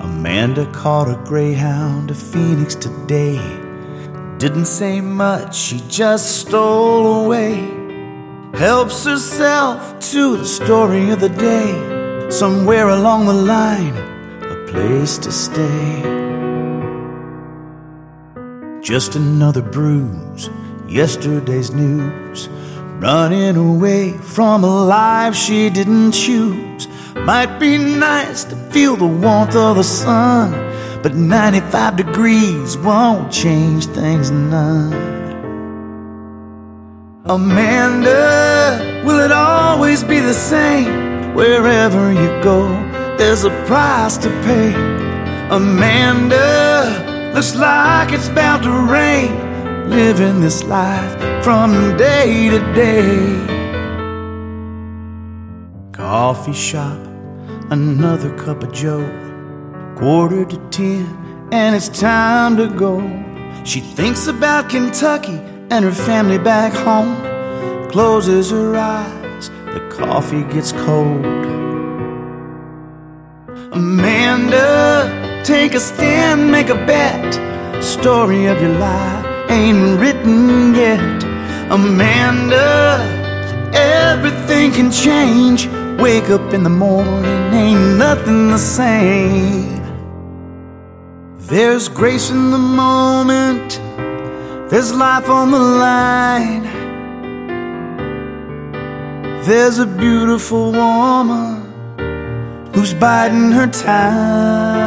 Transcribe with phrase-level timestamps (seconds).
[0.00, 3.38] Amanda caught a greyhound to Phoenix today.
[4.38, 7.56] Didn't say much, she just stole away.
[8.54, 12.30] Helps herself to the story of the day.
[12.30, 13.96] Somewhere along the line,
[14.42, 16.02] a place to stay.
[18.80, 20.48] Just another bruise,
[20.86, 22.48] yesterday's news.
[23.00, 26.86] Running away from a life she didn't choose.
[27.14, 30.52] Might be nice to feel the warmth of the sun,
[31.02, 34.92] but 95 degrees won't change things none.
[37.24, 41.34] Amanda, will it always be the same?
[41.34, 42.68] Wherever you go,
[43.18, 44.72] there's a price to pay.
[45.50, 49.46] Amanda, looks like it's about to rain.
[49.88, 53.57] Living this life from day to day.
[56.08, 56.98] Coffee shop,
[57.70, 59.04] another cup of joe.
[59.98, 61.04] Quarter to ten,
[61.52, 62.94] and it's time to go.
[63.62, 67.14] She thinks about Kentucky and her family back home.
[67.90, 71.26] Closes her eyes, the coffee gets cold.
[73.72, 77.34] Amanda, take a stand, make a bet.
[77.84, 81.22] Story of your life ain't written yet.
[81.70, 82.96] Amanda,
[83.74, 85.68] everything can change.
[85.98, 89.82] Wake up in the morning, ain't nothing the same.
[91.38, 93.80] There's grace in the moment,
[94.70, 96.62] there's life on the line.
[99.44, 101.64] There's a beautiful woman
[102.74, 104.77] who's biding her time.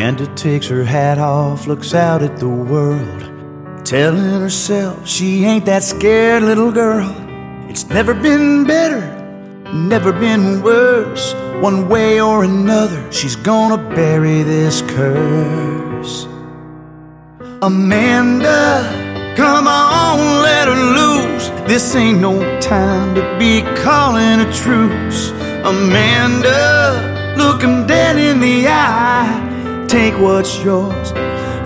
[0.00, 5.82] Amanda takes her hat off, looks out at the world, telling herself she ain't that
[5.82, 7.14] scared little girl.
[7.68, 9.02] It's never been better,
[9.74, 11.34] never been worse.
[11.60, 16.24] One way or another, she's gonna bury this curse.
[17.60, 21.48] Amanda, come on, let her loose.
[21.68, 25.30] This ain't no time to be calling a truce.
[25.62, 29.59] Amanda, look him dead in the eye.
[29.90, 31.10] Take what's yours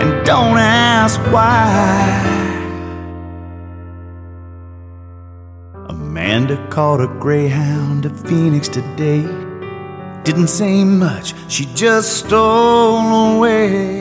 [0.00, 2.22] and don't ask why.
[5.90, 9.20] Amanda caught a greyhound to Phoenix today.
[10.22, 13.93] Didn't say much, she just stole away.